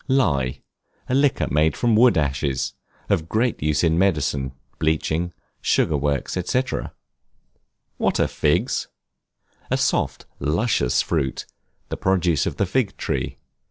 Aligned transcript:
Lye, 0.07 0.63
a 1.07 1.13
liquor 1.13 1.47
made 1.51 1.77
from 1.77 1.95
wood 1.95 2.17
ashes; 2.17 2.73
of 3.07 3.29
great 3.29 3.61
use 3.61 3.83
in 3.83 3.99
medicine, 3.99 4.51
bleaching, 4.79 5.31
sugar 5.61 5.95
works, 5.95 6.35
&c. 6.43 6.63
What 7.97 8.19
are 8.19 8.25
Figs? 8.27 8.87
A 9.69 9.77
soft, 9.77 10.25
luscious 10.39 11.03
fruit, 11.03 11.45
the 11.89 11.97
produce 11.97 12.47
of 12.47 12.57
the 12.57 12.65
fig 12.65 12.97
tree. 12.97 13.37